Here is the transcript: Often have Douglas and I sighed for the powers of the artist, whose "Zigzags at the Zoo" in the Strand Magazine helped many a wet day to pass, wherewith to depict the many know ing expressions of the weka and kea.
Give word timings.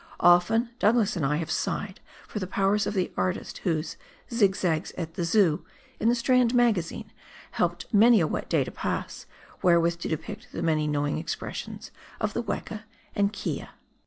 Often 0.21 0.63
have 0.63 0.79
Douglas 0.79 1.15
and 1.15 1.23
I 1.23 1.43
sighed 1.43 1.99
for 2.27 2.39
the 2.39 2.47
powers 2.47 2.87
of 2.87 2.95
the 2.95 3.11
artist, 3.15 3.59
whose 3.59 3.97
"Zigzags 4.33 4.91
at 4.93 5.13
the 5.13 5.23
Zoo" 5.23 5.63
in 5.99 6.09
the 6.09 6.15
Strand 6.15 6.55
Magazine 6.55 7.11
helped 7.51 7.85
many 7.93 8.19
a 8.19 8.25
wet 8.25 8.49
day 8.49 8.63
to 8.63 8.71
pass, 8.71 9.27
wherewith 9.61 9.99
to 9.99 10.09
depict 10.09 10.53
the 10.53 10.63
many 10.63 10.87
know 10.87 11.05
ing 11.05 11.19
expressions 11.19 11.91
of 12.19 12.33
the 12.33 12.41
weka 12.41 12.81
and 13.13 13.31
kea. 13.31 13.67